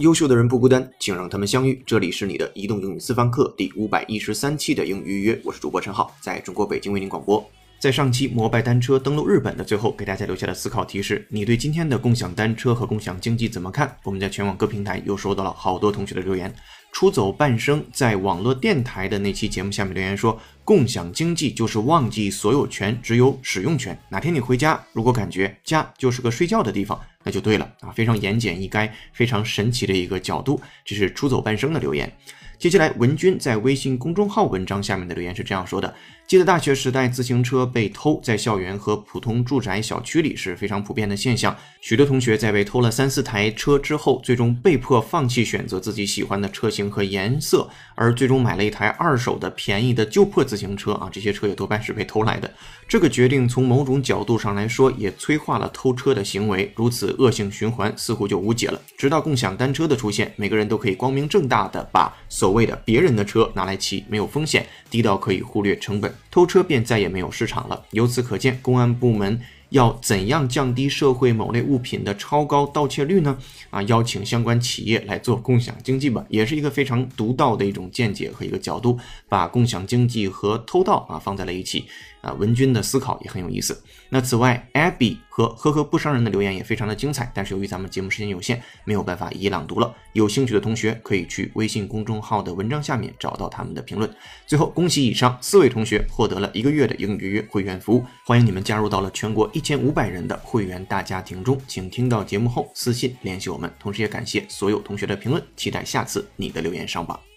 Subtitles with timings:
[0.00, 1.82] 优秀的人不孤单，请让他们相遇。
[1.86, 7.42] 这里是你的移动英语私房课第五百一十三期的英语预约，我是主播陈浩，在中国北京为您广播。
[7.78, 13.96] 在上期摩拜单车登陆日本的最后，给大家留下的思考提示：你对今天的共享单车和共享经济怎么看？
[14.02, 16.52] 我们在全网各平台又收到了好多同学的留言。
[16.90, 23.96] 出走半生在网络电台的那期节目下面留言说，共享经济就是忘记所有权，只有使用权。
[24.08, 27.90] 哪天你回家，如果感觉家就是个睡觉的地方，那就对了啊！
[27.90, 30.58] 非常言简意赅，非常神奇的一个角度。
[30.86, 32.10] 这是出走半生的留言。
[32.58, 35.94] 接下来，文君在微信公众号文章下面的留言是这样说的：
[36.26, 41.56] 记得大学时代，自行车被偷，在校园和普通住宅小区里是非常普遍的现象。
[41.80, 51.08] 许多同学在被偷了三四台车之后，最终被迫放弃选择自己喜欢的车型和颜色，而最终买了一台二手的便宜的旧破自行车啊！
[51.12, 52.52] 这些车也多半是被偷来的。
[52.88, 56.72] 这个决定从某种角度上来说，也催化了偷车的行为。
[56.74, 58.80] 如此恶性循环似乎就无解了。
[58.98, 67.84] 直到共享单车的出现，每个人都可以光明正大的把所谓的别人的车拿来骑，没有风险，低到可以忽略成本，偷车便再也没有市场了。
[67.90, 73.36] 由此可见，公安部门要怎样降低社会某类物品的超高盗窃率呢？
[73.70, 81.86] 啊，邀请相关企业来做共享经济吧，也是一个非常独到的一种见解和一个角度，把共享经济和偷盗啊放在了一起。
[82.26, 83.80] 啊，文君的思考也很有意思。
[84.08, 89.94] 那此外，Abby 和呵呵不伤人的留言也非常的精彩，但是由于咱们节目时间有限，没有办法一一朗读了。
[90.12, 94.10] 有兴趣的同学可以去微信公众号的文章下面找到他们的评论。
[94.46, 101.60] 最后，恭喜以上四位同学获得了一个月的英语约会员服务，欢迎你们加入到了全国一千五百人的会员大家庭中。
[101.68, 107.35] 请听到节目后私信联系我们，同时也感谢所有同学的评论，期待下次你的留言上榜。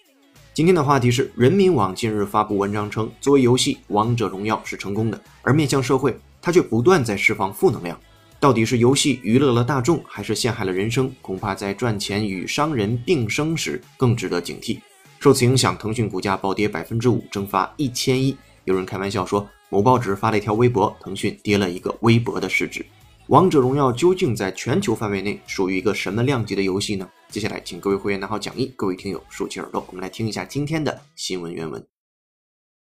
[0.60, 7.98] 今天的话题是，人民网近日发布文章称，作为游戏《王者荣耀》是成功的，而面向社会，它却不断在释放负能量。
[8.38, 11.10] 到底是游戏娱乐了大众，还是陷害了人生？
[11.22, 14.78] 恐怕在赚钱与伤人并生时，更值得警惕。
[15.18, 18.36] 受此影响，腾讯股价暴跌百分之五，蒸发一千亿。
[18.66, 22.84] 有人开玩笑说，某报纸发了一条微博，腾讯跌了一个微博的市值。
[23.29, 27.09] 王者荣耀究竟在全球范围内属于一个什么量级的游戏呢？
[27.29, 31.85] 接下来，请各位会员拿好讲义，各位听友竖起耳朵，我们来听一下今天的新闻原文。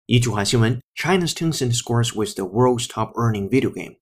[0.06, 3.98] 一句话新闻：China's Tencent scores with the world's top-earning video game.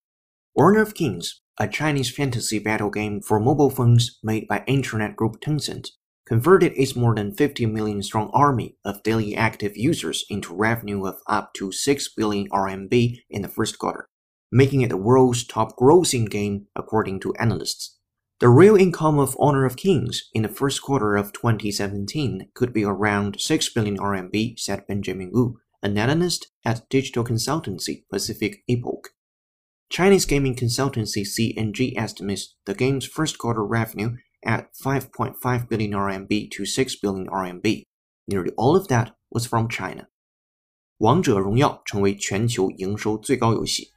[0.54, 5.40] Honor of Kings, a Chinese fantasy battle game for mobile phones made by internet group
[5.40, 5.92] Tencent,
[6.26, 11.16] converted its more than 50 million strong army of daily active users into revenue of
[11.28, 14.10] up to 6 billion RMB in the first quarter
[14.52, 17.98] making it the world's top grossing game according to analysts.
[18.40, 22.84] The real income of Honor of Kings in the first quarter of 2017 could be
[22.84, 29.12] around 6 billion RMB, said Benjamin Wu, an analyst at digital consultancy Pacific Epoch.
[29.90, 36.66] Chinese gaming consultancy CNG estimates the game's first quarter revenue at 5.5 billion RMB to
[36.66, 37.84] 6 billion RMB.
[38.28, 40.08] Nearly all of that was from China.
[41.00, 43.92] 王者荣耀成为全球营收最高游戏。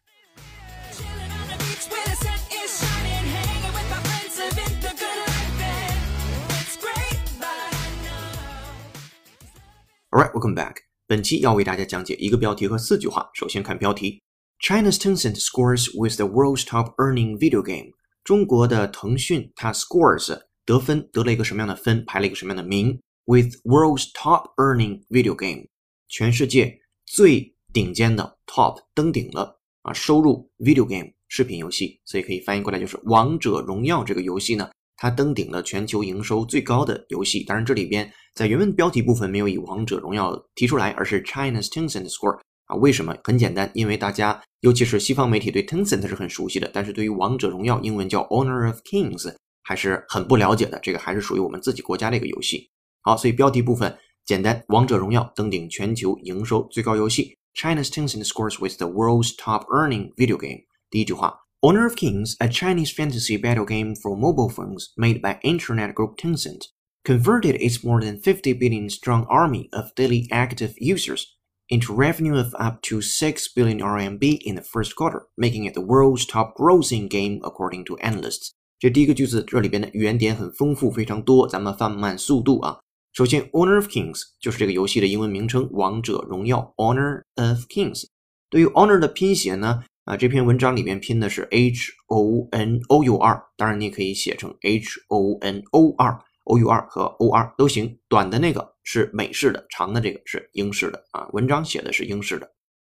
[10.13, 10.75] All right, welcome back.
[11.07, 13.27] 本期要为大家讲解一个标题和四句话。
[13.33, 14.21] 首先看标题
[14.59, 17.93] ：China's Tencent scores with the world's top earning video game。
[18.23, 25.65] 中国的腾讯它 scores 得分得了一个什么样的分，排了一个什么样的名？With world's top earning video game，
[26.07, 34.69] 全世界最顶尖的 top 登顶了啊，收入 video game 视频游戏，所以可以翻译过来就是《王者荣耀》这个游戏呢，
[35.03, 37.43] 它登顶了全球营收最高的游戏。
[37.43, 42.77] 当然，这里边在原文标题部分没有以《王者荣耀》提出来，而是 China's Tencent score 啊。
[42.77, 43.13] 为什么？
[43.21, 50.79] 很简单，因为大家尤其是西方媒体对 Tencent 是很熟悉的，但是对于《王者荣耀》英文叫 Honor of Kings 还是很不了解的。
[50.81, 52.69] 这个还是属于我们自己国家的一个游戏。
[53.01, 53.93] 好，所以标题部分
[54.23, 57.35] 简单，《王者荣耀》登顶全球营收最高游戏。
[57.53, 60.61] China's Tencent scores with the world's top earning video game。
[60.89, 66.16] 第一句话 ，Honor of Kings, a Chinese fantasy battle game for mobile phones made by internet group
[66.16, 66.66] Tencent,
[67.04, 71.36] converted its more than 50 billion strong army of daily active users
[71.70, 75.82] into revenue of up to 6 billion RMB in the first quarter, making it the
[75.82, 78.52] world's top grossing game according to analysts.
[78.78, 82.78] 这第一个句子，这里边的语言点很丰富，非常多，咱们放慢速度啊。
[83.12, 88.04] 首先，Honor of Kings 就是这个游戏的英文名称《王者荣耀》（Honor of Kings）。
[88.48, 96.67] 对于 Honor 的拼写呢， 啊，这篇文章里面拼的是 H O N O U R，当然你也可以写成 H O N O R，O U
[96.67, 97.97] R 和 O R 都行。
[98.09, 101.29] 短的那个是美式的，长的这个是英式的啊。
[101.31, 102.51] 文章写的是英式的。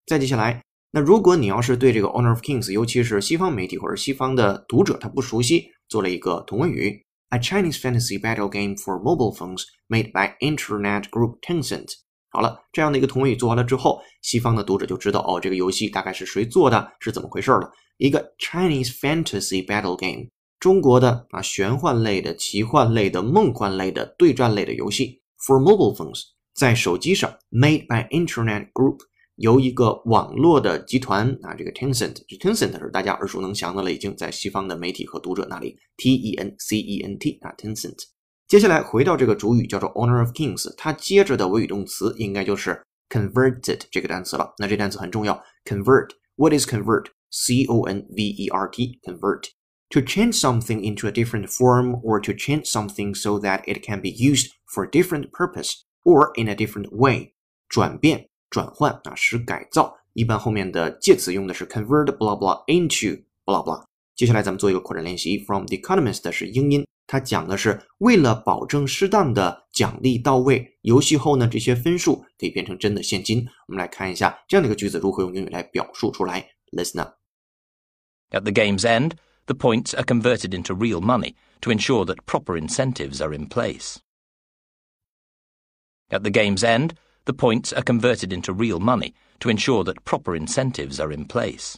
[0.06, 11.40] 再接下来，那如果你要是对这个 Honor of Kings，尤其是西方媒体或者西方的读者他不熟悉，做了一个同位语，A Chinese fantasy battle game for mobile phones made by Internet Group
[11.40, 11.93] Tencent。
[12.31, 17.71] 好了，这样的一个同位语做完了之后，西方的读者就知道哦，这个游戏大概是谁做的，是怎么回事了。
[17.97, 20.29] 一个 Chinese fantasy battle game，
[20.61, 26.23] 中国的啊玄幻类的、奇幻类的、梦幻类的对战类的游戏，for mobile phones，
[26.55, 28.99] 在手机上，made by Internet Group，
[29.37, 38.18] 由一个网络的集团啊，这个 Tencent，Tencent 是大家耳熟能详的了，已经在西方的媒体和读者那里，T E N C E N T 啊，Tencent。
[38.48, 42.80] 接下来回到这个主语叫做 Honor of Kings，它接着的谓语动词应该就是
[43.10, 44.54] converted 这个单词了。
[44.60, 47.07] 那这单词很重要，convert。What is convert?
[47.31, 49.00] C O N V E R T.
[49.04, 49.45] Convert.
[49.90, 54.01] To change something into a different form or to change something so that it can
[54.01, 57.34] be used for a different purpose or in a different way.
[57.69, 59.95] 转变、转换啊，使改造。
[60.13, 63.84] 一般后面的介词用的是 convert blah blah into blah blah。
[64.16, 65.40] 接下来咱们做一个扩展练习。
[65.45, 66.86] From The Economist 是英音。
[67.07, 73.48] 它讲的是为了保证适当的奖励到位，游戏后呢这些分数可以变成真的现金。
[73.68, 76.50] 我们来看一下这样的一个句子如何用英语来表述出来。
[76.72, 77.16] Listen up.
[78.31, 79.12] At the game's end,
[79.45, 83.98] the points are converted into real money to ensure that proper incentives are in place.
[86.10, 86.95] At the game's end,
[87.25, 91.78] the points are converted into real money to ensure that proper incentives are in place.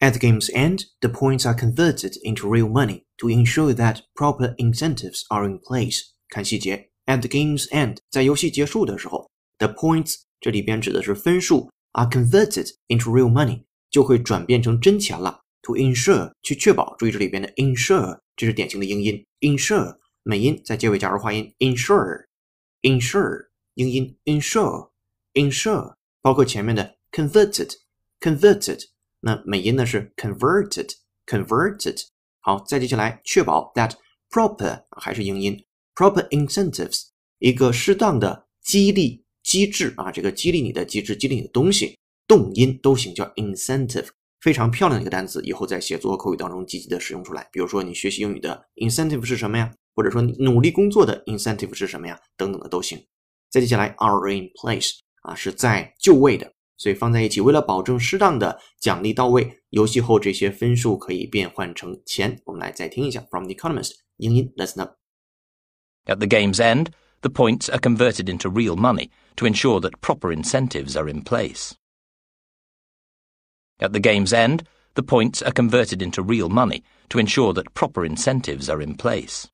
[0.00, 4.54] At the game's end, the points are converted into real money to ensure that proper
[4.56, 6.00] incentives are in place.
[6.28, 15.40] 看细节，at the game's end，在游戏结束的时候，the points 这里边指的是分数，are converted into real money 就会转变成真钱了。
[15.62, 28.82] To ensure 去确保，注意这里边的 ensure 这是典型的英音，ensure 美音在结尾加儿化音，ensure，ensure 英音，ensure，ensure 包括前面的 converted，converted。
[29.21, 32.01] 那美音呢是 converted，converted。
[32.41, 33.91] 好，再接下来确保 that
[34.29, 37.07] proper 还是英音 proper incentives
[37.39, 44.07] 一个适当的激励机制啊，这个激励你的机制，激励你的东西，动音都行，叫 incentive，
[44.41, 47.47] 非常漂亮的一个单词，以后在写作和口语当中积极的使用出来。
[47.51, 49.73] 比如说你学习英语的 incentive 是什么呀？
[49.95, 52.17] 或者说努力工作的 incentive 是什么呀？
[52.37, 53.03] 等等的都行。
[53.49, 54.91] 再接下来 are in place
[55.23, 56.53] 啊，是在就位的。
[56.78, 62.40] 所以放在一起，为了保证适当的奖励到位，游戏后这些分数可以变换成钱。
[62.44, 64.96] 我们来再听一下《From the Economist》英音，Listen up.
[66.06, 66.88] At the game's end,
[67.20, 71.72] the points are converted into real money to ensure that proper incentives are in place.
[73.78, 74.64] At the game's end,
[74.94, 79.48] the points are converted into real money to ensure that proper incentives are in place.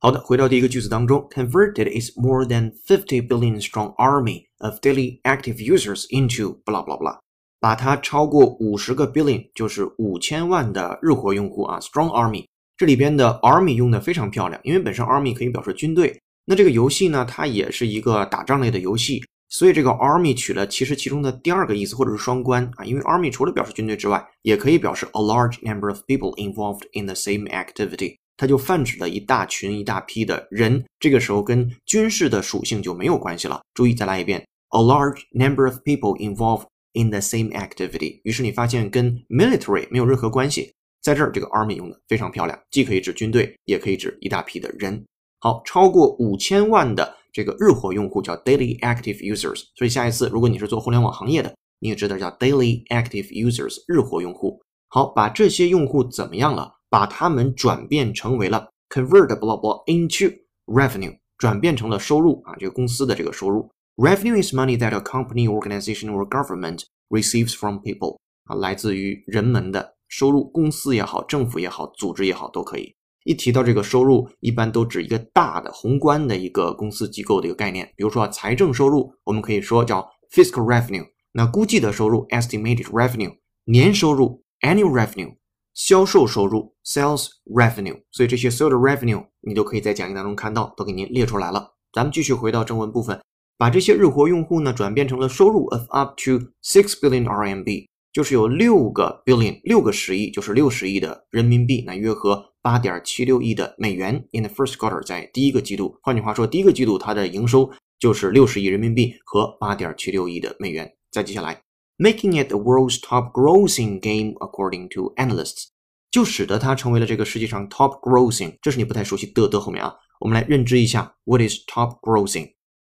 [0.00, 6.96] 好的，回到第一个句子当中，converted is more than fifty billion strong army of daily active users into blah blah
[6.96, 7.18] blah，
[7.58, 12.44] 把它超过五十个 billion，就是五千万的日活用户啊，strong army。
[12.76, 16.16] 这里边的 army 用的非常漂亮，因为本身 army 可以表示军队。
[16.44, 22.84] 那这个游戏呢，它也是一个打仗类的游戏，所以这个 army 取了其实其中的第二个意思，或者是双关啊。
[22.84, 28.18] 因为 army 除了表示军队之外，也可以表示 a large number of people involved in the same activity。
[28.38, 33.60] 它就泛指了一大群、一大批的人，这个时候跟军事的属性就没有关系了。
[33.74, 38.20] 注意，再来一遍，a large number of people involved in the same activity。
[38.22, 45.04] 于是你发现跟 military 没有任何关系，在这儿这个 army 用的非常漂亮，既可以指军队，也可以指一大批的人。
[45.40, 49.64] 好，超过五千万的这个日活用户叫 daily active users。
[49.74, 54.60] 所以下一次如果你是做互联网行业的，你也知道叫 daily active users 日活用户。
[54.88, 56.77] 好，把这些用户怎么样了？
[56.90, 60.32] 把它们转变成为了 convert blah blah into
[60.66, 63.70] revenue，转变成了收入啊，这个公司的这个收入。
[63.96, 72.94] Revenue is money that a company, organization or government receives from people 啊，来自于人们的收入，公司也好，政府也好，组织也好都可以。
[73.24, 77.84] 一提到这个收入，一般都指一个大的宏观的一个公司机构的一个概念。
[77.94, 81.04] 比如说财政收入，我们可以说叫 fiscal revenue。
[81.32, 85.34] 那估计的收入 estimated revenue，年收入 annual revenue。
[85.78, 91.72] 销售收入 sales revenue，所以这些所有的 revenue 你都可以在讲义当中看到，都给您列出来了。
[91.92, 93.22] 咱们继续回到正文部分，
[93.56, 96.32] 把这些日活用户呢转变成了收入 of up to
[96.64, 104.16] six billion RMB，就是有六个 billion，六个十亿，就是六十亿的人民币，那约合八点七六亿的美元。
[104.32, 107.70] In the first quarter，在第一个季度，换句话说，第一个季度它的营收
[108.00, 110.92] 就是六十亿人民币和八点七六亿的美元。
[111.12, 111.67] 再接下来。
[111.97, 115.67] making it the world's top grossing game according to analysts，
[116.11, 118.57] 就使得它成为了这个世界上 top grossing。
[118.61, 122.53] 这是你不太熟悉的的后面啊，我们来认知一下 what is top grossing。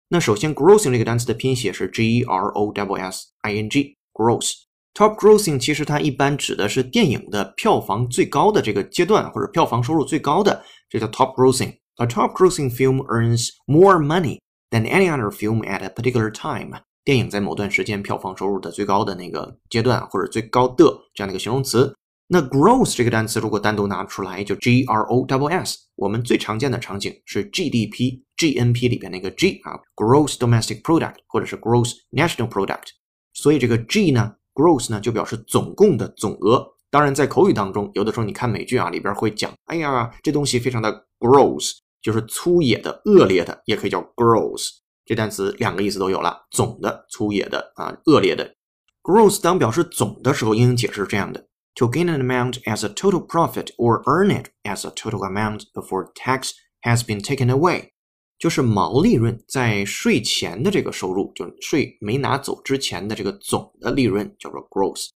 [0.09, 12.05] 那首先，grossing 这个单词的拼写是 g e r o s s i n g，gross。Top grossing 其实它一般指的是电影的票房最高的这个阶段，或者票房收入最高的，这叫 top grossing。A
[12.05, 16.79] top grossing film earns more money than any other film at a particular time。
[17.10, 21.92] 电影在某段时间票房收入的最高的那个阶段，或者最高的这样的一个形容词。
[22.28, 25.76] 那 gross 这个单词如果单独拿出来，就 g r o w s。
[25.96, 32.90] 我们最常见的场景是 GDP、GNP 里边那个 G 啊，gross domestic product 或者是 gross national product。
[33.32, 36.64] 所以这个 G 呢，gross 呢就表示总共的总额。
[36.92, 44.68] 当然，在口语当中，有的时候你看美剧啊，里边会讲，哎呀，这东西非常的 gross，就是粗野的、恶劣的，也可以叫 gross。
[45.10, 48.54] 这单词两个意思都有了，总的、粗野的啊、恶劣的。
[49.02, 55.64] gross 当表示总的时候，英英解释是这样的：to gain an amount as a total profit or earn it as a total amount
[55.74, 56.52] before tax
[56.82, 57.88] has been taken away，
[58.38, 65.08] 就是毛利润在税前的这个收入，就是税没拿走之前的这个总的利润，叫做 gross。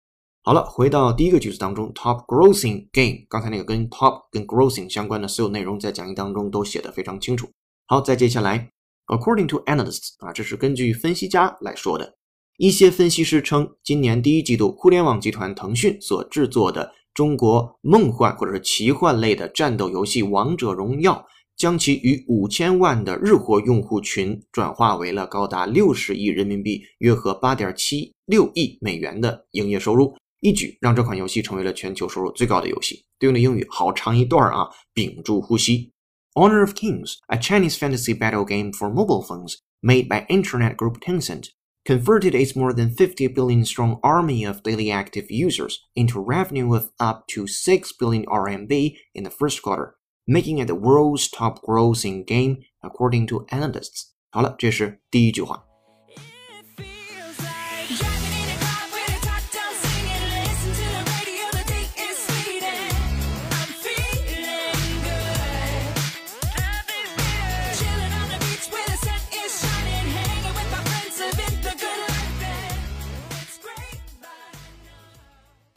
[0.42, 7.48] 好了，回到第一个句子当中，top grossing game，刚才那个跟 top 跟 grossing 相关的所有内容在讲义当中都写的非常清楚。
[7.86, 8.73] 好，再接下来。
[9.06, 12.14] According to analysts，啊，这是根据分析家来说的。
[12.56, 21.14] 一些分析师称，今年第一季度，互联网集团腾讯所制作的中国梦幻或者是奇幻类的战斗游戏《王者荣耀》，
[21.56, 33.04] 将其逾五千万的日活用户群转化为了高达六十亿人民币，约合八点七六亿美元的营业收入，一举让这款游戏成为了全球收入最高的游戏。
[33.18, 35.90] 对应的英语好长一段啊，屏住呼吸。
[36.35, 41.49] Honor of Kings, a Chinese fantasy battle game for mobile phones made by internet group Tencent,
[41.85, 46.91] converted its more than 50 billion strong army of daily active users into revenue of
[46.99, 49.95] up to 6 billion RMB in the first quarter,
[50.27, 54.13] making it the world's top grossing game according to analysts.
[54.31, 55.65] 好了，这是第一句话。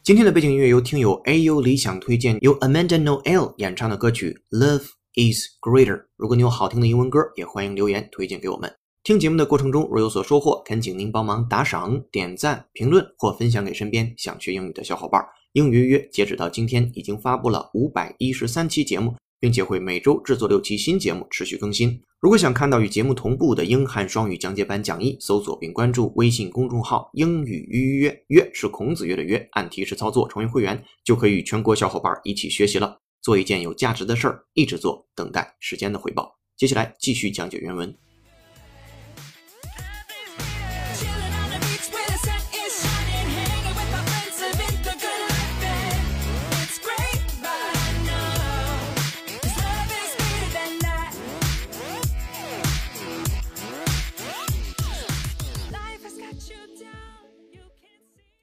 [0.07, 4.85] 今天的背景音乐由听友 AU 理想推荐，由 Amanda Noel 演唱的歌曲《Love
[5.15, 5.97] Is Greater》。
[6.15, 8.73] 如果你有好听的英文歌，也欢迎留言推荐给我们。
[9.03, 15.21] 听节目的过程中，若有所收获，恳请您帮忙打赏、点赞、评论或分享给身边想学英语的小伙伴。
[15.51, 19.13] 英语约截止到今天，已经发布了五百一十三期节目。
[19.39, 22.01] 并且会每周制作六期新节目，持续更新。
[22.19, 32.97] 如果想看到与节目同步的英汉双语讲解版讲义，搜索并关注微信公众号“英语预约”，约是孔子约的约，按提示操作成为会员，就可以与全国小伙伴一起学习了。
[33.21, 36.37] 做一件有价值的事儿，一直做，等待时间的回报。
[36.55, 38.06] 接下来继续讲解原文。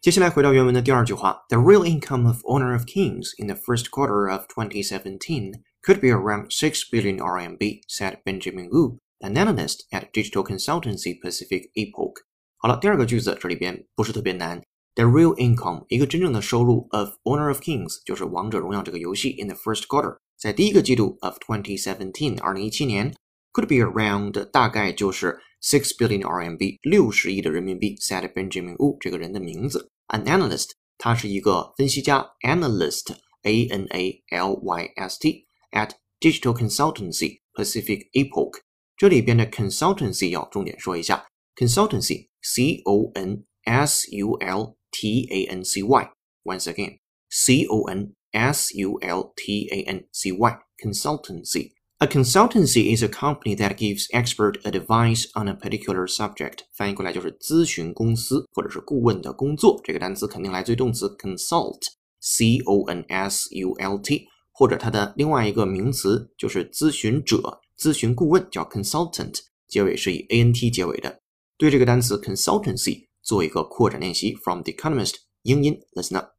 [0.04, 6.08] 接下来回到原文的第二句话，The real income of Honor of Kings in the first quarter of 2017 could be
[6.08, 12.24] around 6 billion RMB, said Benjamin Wu, an analyst at digital consultancy Pacific Epoch.
[12.58, 14.62] 好了，第二个句子这里边不是特别难。
[14.96, 23.14] The real income，一个真正的收入 of Honor of Kings，就是王者荣耀这个游戏 in the first quarter，在第一个季度 of 2017，二零一七年
[23.54, 27.96] could be around 大概就是 six billion RMB，六十亿的人民币。
[27.98, 29.90] said Benjamin Wu 这个人的名字。
[30.08, 38.62] An analyst，他是一个分析家，analyst，a n a l y s t，at digital consultancy Pacific Epoch。
[38.98, 41.26] 这里边的 consultancy 要重点说一下，
[41.56, 48.98] consultancy，c o n s u l t a n c y。Once again，c o n s u
[49.00, 51.74] l t a n c y，consultancy。
[52.04, 56.60] A consultancy is a company that gives expert advice on a particular subject。
[56.74, 59.82] 翻译过来就是咨询公司或者是顾问的工作。
[59.84, 71.20] 这个单词肯定来自于动词 consult，c o n s u l t，或者它的另外一个名词就是咨询者、咨询顾问，叫 consultant，结尾是以 a n t 结尾的。
[71.58, 76.33] 对这个单词 consultancy 做一个扩展练习，from The Economist 英音，listen up。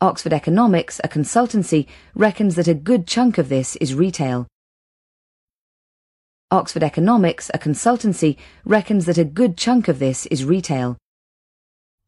[0.00, 4.46] Oxford Economics, a consultancy, reckons that a good chunk of this is retail.
[6.50, 10.96] Oxford Economics, a consultancy, reckons that a good chunk of this is retail.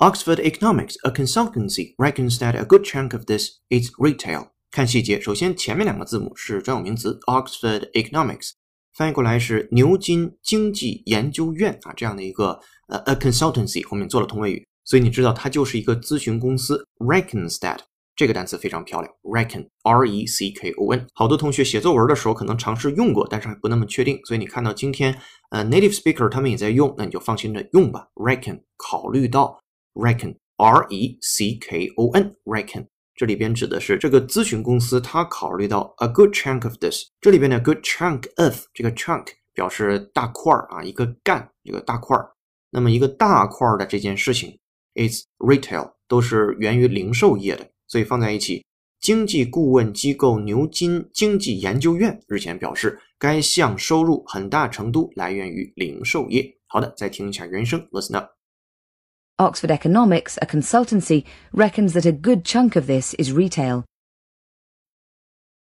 [0.00, 4.48] Oxford Economics, a consultancy, reckons that a good chunk of this is retail.
[4.70, 8.50] 看细节，首先前面两个字母是专有名词 Oxford Economics，
[8.92, 12.58] 翻译过来是牛津经济研究院啊这样的一个
[12.88, 16.83] 呃 a consultancy 后面做了同位语， 所以你知道它就是一个咨询公司。
[16.97, 17.77] Reckonstead
[18.15, 25.15] 这个单词非常漂亮，reckon r e c k o n，好多同学写作文的时候可能尝试用过，但是还不那么确定，所以你看到今天
[25.51, 28.07] 呃 native speaker 他们也在用，那你就放心的用吧。
[28.15, 29.61] Reckon 考虑到
[29.93, 32.87] reckon r e c k o n reckon。
[33.13, 37.03] 这里边指的是这个咨询公司，它考虑到 a good chunk of this。
[37.21, 42.31] 这里边的 good chunk of 这个 chunk 表示大块儿啊，一个干，一个大块儿。
[42.71, 44.57] 那么一个大块儿的这件事情
[44.98, 48.64] ，is retail 都是源于零售业的，所以放在一起。
[49.00, 56.56] 经济顾问机构牛津经济研究院日前表示，该项收入很大程度来源于零售业。
[56.66, 63.84] 好的，再听一下原声，listen up。Oxford Economics, a consultancy, reckons that a good chunk of this is retail.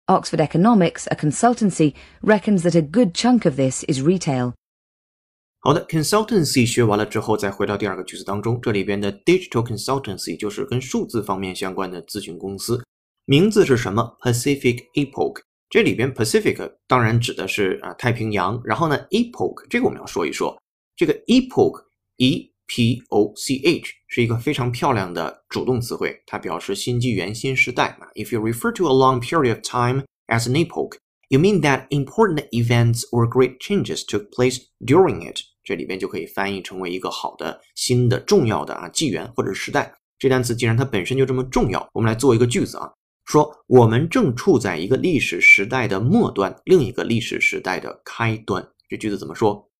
[0.07, 4.53] Oxford Economics, a consultancy, reckons that a good chunk of this is retail.
[5.61, 12.83] 好的，consultancy 学完了之后，再回到第二个句子当中，这里边的 digital consultancy 就是跟数字方面相关的咨询公司，
[13.25, 14.15] 名字是什么？
[14.21, 15.41] Pacific Epoch。
[15.67, 20.55] 这里边 Pacific 当然指的是啊太平洋，然后呢 Epoch 这个我们要说一说，
[20.95, 21.83] 这个 Epoch
[22.17, 28.05] e P O C H 是一个非常漂亮的主动词汇，它表示新纪元、新时代嘛。
[28.13, 30.97] If you refer to a long period of time as an epoch,
[31.29, 35.41] you mean that important events or great changes took place during it。
[35.62, 39.94] 这里边就可以翻译成为一个好的、新的、重要的啊纪元或者时代。
[40.18, 42.92] 这单词既然它本身就这么重要，我们来做一个句子啊，
[43.24, 48.68] 说我们正处在一个历史时代的末端，另一个历史时代的开端。
[48.88, 49.70] 这句子怎么说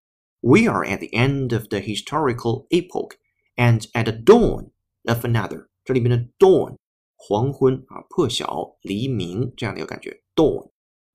[0.40, 3.12] ？We are at the end of the historical epoch
[3.56, 4.70] and at the dawn
[5.04, 5.66] of another。
[5.84, 6.76] 这里面的 dawn
[7.16, 10.22] 黄昏啊，破晓、黎明这样的一个感觉。
[10.34, 10.70] dawn，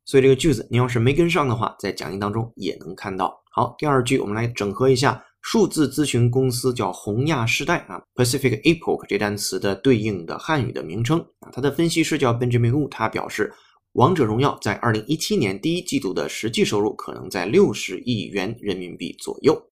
[0.06, 3.44] 所以这个句子你要是没跟上的话，在讲义当中也能看到。
[3.52, 13.54] 好，第二句我们来整合一下，数字咨询公司叫宏亚世代啊，Pacific Epoch 这单词的对应的汉语的名称啊，它的分析师叫 Benjamin Wu，他表示。
[13.94, 19.70] 王者荣耀在二零一七年第一季度的实际收入可能在六十亿元人民币左右。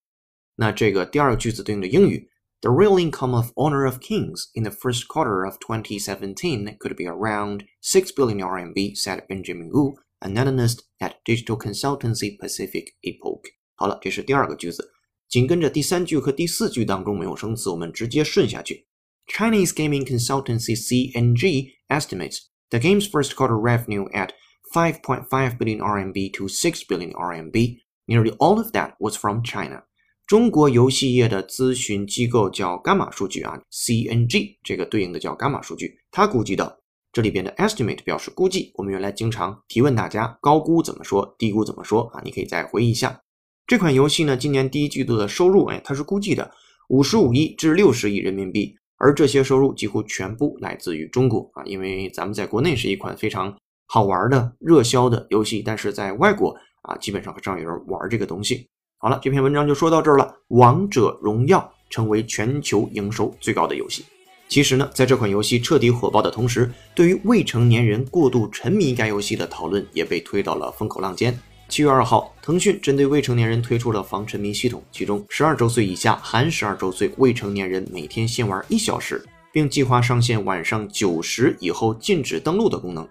[0.56, 2.30] 那这个第二个句子对应的英语
[2.62, 7.66] ，The real income of Honor of Kings in the first quarter of 2017 could be around
[7.82, 13.43] six billion RMB, said Benjamin Wu, an analyst at digital consultancy Pacific Epoch。
[13.77, 14.91] 好了，这是第二个句子。
[15.29, 18.87] 紧跟着第三句和第四句当中没有生词，我们直接顺下去。
[19.27, 22.39] Chinese gaming consultancy CNG estimates
[22.71, 24.31] the game's first quarter revenue at
[24.75, 27.79] 5.5 billion RMB to 6 billion RMB.
[28.07, 29.83] Nearly all of that was from China.
[30.27, 36.81] 中国游戏业的咨询机构叫伽马数据啊，CNG 这个对应的叫伽马数据，它估计的
[37.14, 38.72] 这里边的 estimate 表示估计。
[38.74, 42.22] 我们原来经常提问大家，高估怎么说，低估怎么说啊？
[42.26, 43.22] 你可以再回忆一下。
[43.68, 46.52] 这款游戏呢，今年第一季度的收入，哎，它是估计的
[46.90, 48.76] 五十五亿至六十亿人民币。
[48.98, 58.68] 而这些收入几乎全部来自于中国啊，因为咱们在国内是一款非常好玩的热销的游戏，但是在外国啊，基本上很少有人玩这个东西。
[58.98, 60.34] 好了，这篇文章就说到这儿了。
[60.48, 64.04] 王者荣耀成为全球营收最高的游戏。
[64.48, 71.38] 其实呢，在这款游戏彻底火爆的同时，对于未成年人过度沉迷该游戏的讨论也被推到了风口浪尖。
[71.70, 83.08] 七月二号，腾讯针对未成年人推出了防沉迷系统，其中十二周岁以下含十二周岁未成年人每天限玩一小时，并计划上线晚上九时以后禁止登录的功能。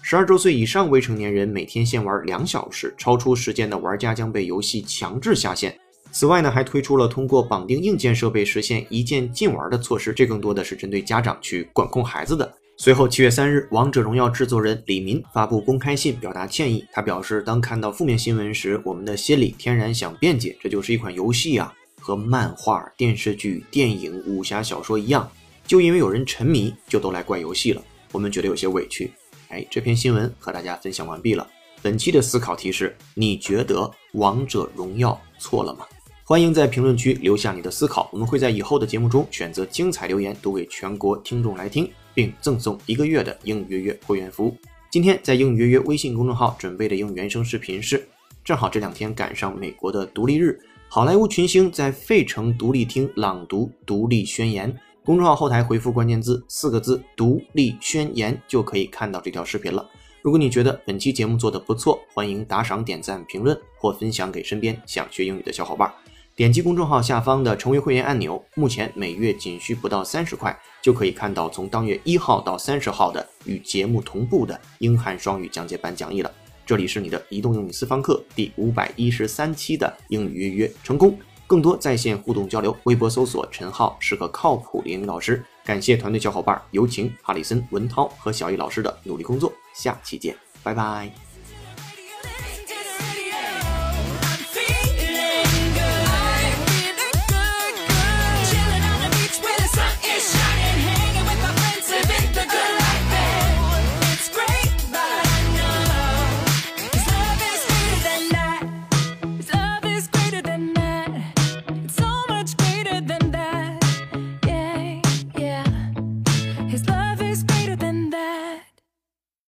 [0.00, 5.76] 十二周岁以上未成年人每天限玩两小时，超出时间的玩家将被游戏强制下线。
[6.14, 12.54] 此外呢，还推出了通过绑定硬件设备实现一键禁玩的措施，这更多的是针对家长去管控孩子的。
[12.76, 16.84] 随后，七月三日，王者荣耀制作人李民发布公开信表达歉意。
[16.92, 25.28] 他表示，当看到负面新闻时，我们的心里天然想辩解，这就是一款游戏啊，和漫画、电视剧、电影、武侠小说一样，
[25.66, 27.82] 就因为有人沉迷，就都来怪游戏了。
[28.12, 29.12] 我们觉得有些委屈。
[29.48, 31.44] 哎，这篇新闻和大家分享完毕了。
[31.82, 35.84] 本期的思考题是：你觉得王者荣耀错了吗？
[36.26, 41.86] 欢迎在评论区留下你的思考，我们会在以后的节目中选择精彩留言读给全国听众来听。
[42.14, 44.56] 并赠送一个月的英语约约会员服务。
[44.88, 48.08] 今天在英语约约微信公众号准备的英语原声视频是，
[48.42, 50.58] 正好这两天赶上美国的独立日，
[50.88, 54.74] 好莱坞群星在费城独立厅朗读独立宣言。
[55.04, 59.86] 公众号后台回复关键字四个字“独立宣言”就可以看到这条视频了。
[60.22, 65.92] 如果你觉得本期节目做得不错，欢迎打赏、点赞、评论或分享给身边想学英语的小伙伴。
[66.36, 76.32] 点击公众号下方的成为会员按钮，目前每月仅需不到三十块，就可以看到从当月一号到三十号的与节目同步的英汉双语讲解版讲义了。
[76.66, 81.16] 这里是你的移动英语私房课第五百一十三期的英语预约成功。
[81.46, 85.44] 更多在线互动交流，微博搜索“陈浩是个靠谱的英语老师”。
[85.64, 89.52] 感谢团队小伙伴有请、哈里森、文涛和小易老师的努力工作。
[89.72, 91.23] 下期见，拜拜。